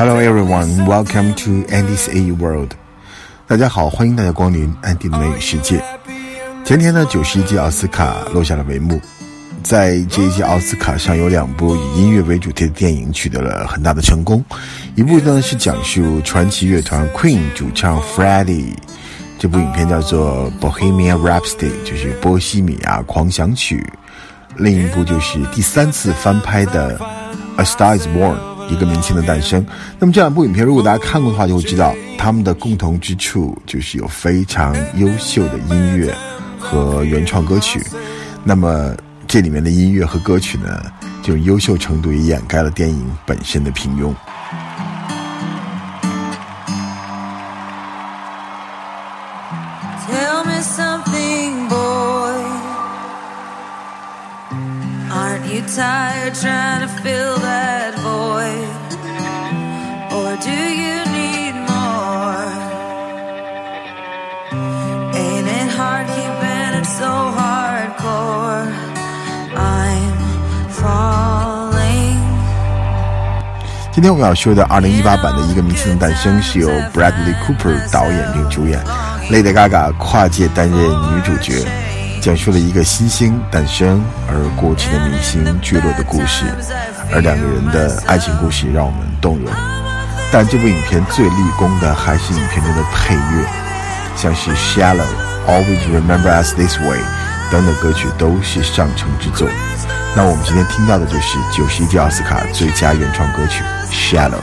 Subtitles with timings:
[0.00, 2.70] Hello everyone, welcome to Andy's A World.
[3.46, 5.84] 大家好，欢迎大家光临安迪的美语世界。
[6.64, 8.98] 前天呢，九十一届奥斯卡落下了帷幕。
[9.62, 14.42] 在这一届奥斯卡上，有两部以音乐为主题的电影取得了很大的成功。
[14.94, 18.72] 一部呢是讲述传奇乐团 Queen 主唱 Freddie，
[19.38, 23.86] 这部影片叫做《Bohemian Rhapsody》，就是《波西米亚狂想曲》。
[24.56, 26.98] 另一部就是第三次翻拍的
[27.56, 28.36] 《A Star Is Born》，
[28.70, 29.64] 一个明星的诞生。
[29.98, 36.14] 那么这两部影片，如果大家看过的话，就会知道他们的共同之处就是有非常优秀的音乐
[36.58, 37.84] 和原创歌曲。
[38.44, 38.94] 那么
[39.26, 40.80] 这里面的音乐和歌曲呢，
[41.22, 44.14] 就优秀程度也掩盖了电影本身的平庸。
[55.76, 57.39] Tired trying to fill
[73.92, 78.80] 今天我们要说的2018版的一个明星的诞生是由 Bradley Cooper 导演并主演
[79.28, 81.66] ，Lady Gaga 跨界担任女主角，
[82.22, 86.44] 讲述了一个新星诞生而过去的明星坠落的故事，
[87.12, 89.52] 而两个人的爱情故事让我们动容。
[90.30, 93.44] 但这部影片最立功的还是影片中的配乐，
[94.14, 95.02] 像是 Shallow、
[95.48, 97.00] Always Remember Us This Way
[97.50, 99.48] 等等歌曲都是上乘之作。
[100.14, 104.42] 那我们今天听到的就是九十一届奥斯卡最佳原创歌曲《Shallow》。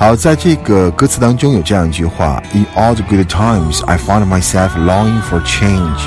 [0.00, 6.00] 好，在这个歌词当中有这样一句话：In all the good times, I found myself longing for change.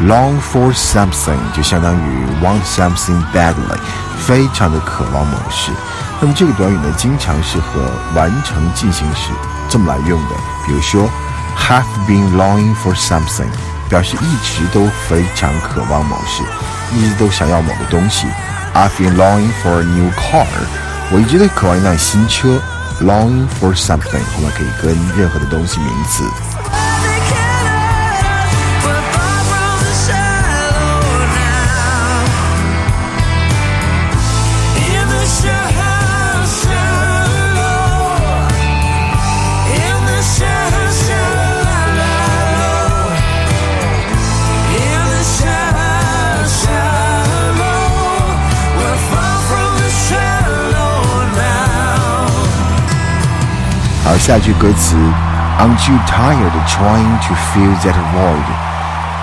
[0.00, 3.80] Long for something 就相当于 want something badly，
[4.16, 5.72] 非常的渴望某事。
[6.20, 9.32] 那么这个短语呢，经常是和完成进行时
[9.68, 10.36] 这么来用的。
[10.64, 11.10] 比如说
[11.58, 13.50] ，have been longing for something，
[13.88, 16.44] 表示一直都非常渴望某事，
[16.94, 18.28] 一直都想要某个东西。
[18.72, 20.46] I've been longing for a new car，
[21.10, 22.62] 我一直都渴望一辆新车。
[23.00, 26.45] Long for something 后面可以跟任何的东西名词。
[54.26, 54.96] 下句歌词
[55.56, 58.42] ，Aren't you tired trying to fill that void？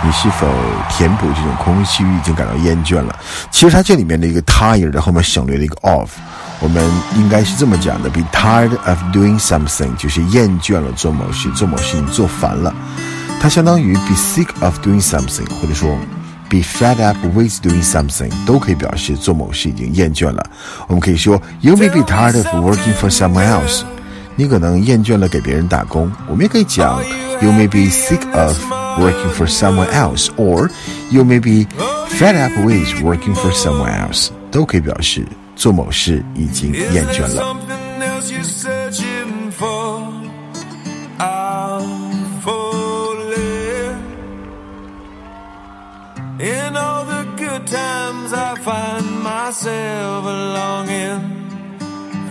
[0.02, 0.48] 你是否
[0.90, 3.14] 填补这种空虚已经感到厌倦了？
[3.52, 6.10] 其实它这里面的一个 tired 后面省略了一个 of，
[6.62, 6.82] 我们
[7.18, 12.74] 应该是这么讲的：be tired of doing something，就是厌倦了做某事，做某事你做烦了。
[13.42, 15.98] 它相当于 be sick of doing something，或者说
[16.50, 20.42] be fed up with doing something，都可以表示做某事已经厌倦了。
[20.88, 23.82] 我们可以说 You may be tired of working for someone else。
[24.37, 26.11] 你可能厌倦了给别人打工。
[26.29, 27.03] 我们也可以讲，
[27.41, 28.57] You may be sick of
[28.99, 30.71] working for someone else，or
[31.11, 31.67] you may be
[32.09, 37.43] fed up with working for someone else，都可以表示做某事已经厌倦了。
[37.43, 40.03] something else you're searching for?
[41.19, 43.97] I'm falling.
[46.41, 51.21] In all the good times, I find myself longing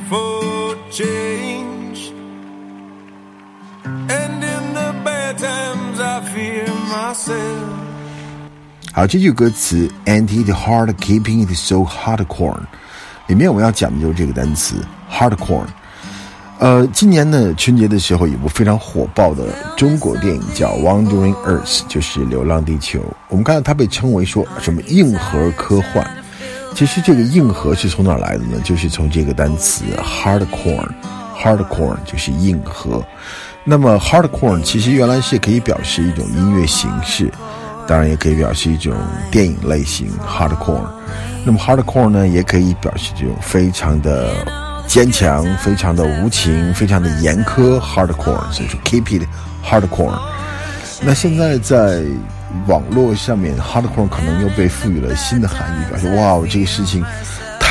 [0.09, 1.80] for change.
[8.92, 12.58] 好，这句歌词，And it hard keeping it so hardcore，
[13.28, 14.74] 里面我们要讲的就是这个单词
[15.10, 15.64] hardcore。
[16.58, 23.00] 呃，今年呢春节的时候，有部非常火爆的中国电影叫《Wandering Earth》，就是《流浪地球》。
[23.28, 26.06] 我们看到它被称为说什么硬核科幻。
[26.74, 28.60] 其实这个硬核是从哪来的呢？
[28.62, 33.02] 就是从这个单词 hardcore，hardcore 就是硬核。
[33.64, 37.30] 那么 hardcore 其实原来是可以表示一种音乐形式，
[37.86, 38.92] 当然也可以表示一种
[39.30, 40.84] 电影类型 hardcore。
[41.44, 44.30] 那么 hardcore 呢，也可以表示这种非常的
[44.88, 48.50] 坚强、非常的无情、非常的严苛 hardcore。
[48.50, 49.22] 所以说 keep it
[49.64, 50.18] hardcore。
[51.00, 52.02] 那现在在
[52.66, 57.04] 网络上面 hardcore 可能又被赋予了新的含义，表示哇，这个事情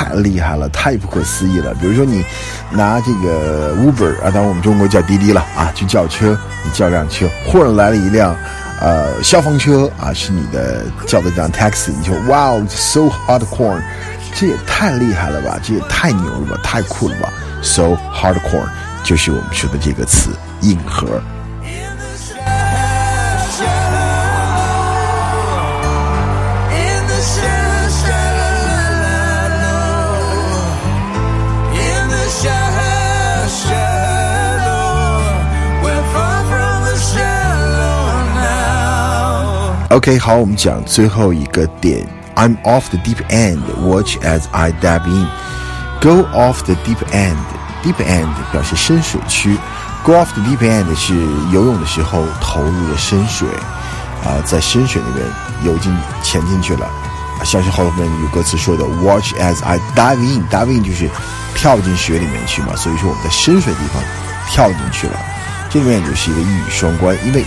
[0.02, 1.74] 太厉害了，太不可思议了。
[1.76, 2.26] 比如说你
[2.72, 8.36] 拿这个 Uber 啊，当然我们中国叫滴滴了啊，去叫车，你叫辆车，忽然来了一辆
[8.82, 13.80] 呃消防车啊，是你的叫的这辆 taxi，你就哇，so hardcore，
[14.34, 17.32] 这也太厉害了吧，这也太牛了吧，太酷了吧
[17.62, 18.68] ，so hardcore
[19.04, 20.32] 就是我们说的这个词
[20.62, 21.22] 硬核。
[39.92, 42.08] OK，好，我们讲最后一个点。
[42.36, 43.60] I'm off the deep end.
[43.86, 45.28] Watch as I dive in.
[46.00, 47.36] Go off the deep end.
[47.84, 49.58] Deep end 表示深水区。
[50.06, 51.14] Go off the deep end 是
[51.52, 53.50] 游泳的时候投入的深水，
[54.24, 55.26] 啊、在深水里面
[55.66, 55.94] 游进
[56.24, 56.86] 潜进去了。
[56.86, 60.48] 啊像是后面有歌词说的，Watch as I dive in.
[60.48, 61.10] Dive in 就是
[61.54, 64.02] 跳进水里面去嘛，所以说我们在深水地方
[64.48, 65.20] 跳进去了。
[65.70, 67.44] 这里面就是一个一语双关，因为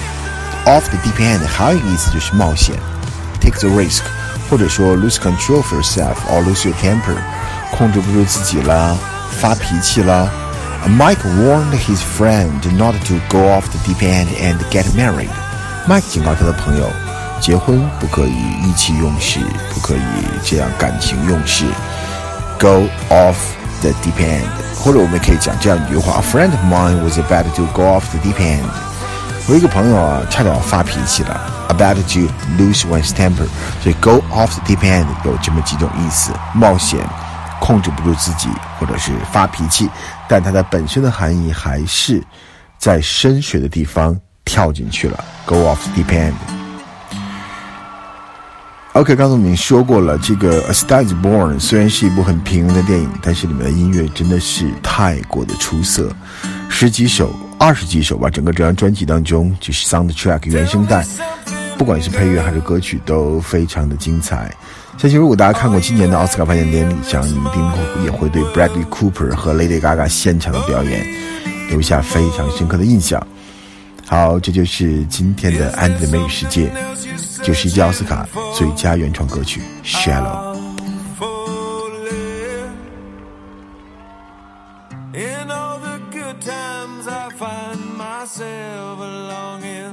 [0.66, 2.76] off the deep end 还有一个意思就是冒险，
[3.42, 4.02] take the risk，
[4.50, 7.18] 或者说 lose control of yourself or lose your temper，
[7.72, 8.96] 控制不住自己啦，
[9.40, 10.30] 发脾气啦。
[10.88, 15.30] Mike warned his friend not to go off the deep end and get married.
[15.88, 16.90] Mike 警告他的朋友，
[17.42, 19.40] 结婚不可以意气用事，
[19.74, 20.00] 不可以
[20.46, 21.66] 这样感情用事。
[22.60, 23.36] Go off
[23.82, 24.48] the deep end，
[24.78, 28.64] 或者我们可以讲这样一句话：A friend of mine was about to go off the deep end。
[29.47, 31.39] 我一个朋友啊，差点发脾气了
[31.69, 32.21] ，about to
[32.57, 33.47] lose one's temper。
[33.83, 36.99] 所以 go off the deep end 有这么几种意思：冒险、
[37.61, 38.49] 控制不住自己，
[38.79, 39.91] 或者是发脾气。
[40.27, 42.23] 但它的本身的含义还是
[42.79, 46.33] 在深水的地方跳进去了，go off the deep end。
[48.95, 56.11] OK，刚才我们说过了，这个《A Star Is Born》虽然是一部很平庸的电影，但是里面的音乐真的是太过的出色，
[56.71, 57.35] 十几首、
[57.65, 61.03] 二十几首吧，整个这张专辑当中，就是 soundtrack 原声带，
[61.79, 64.55] 不管是配乐还是歌曲，都非常的精彩。
[64.99, 71.07] 相信如果大家看过今年的奥斯卡颁奖典礼想，你一定会也会对 Bradley Cooper 和 Lady Gaga 现场的表演
[71.71, 73.27] 留下非常深刻的印象。
[74.07, 76.71] 好，这就是今天的安迪的美语世界，
[77.43, 80.53] 就是一届奥斯卡最佳原创歌曲《Shallow》。
[88.37, 89.13] Myself longing for
[89.65, 89.84] change.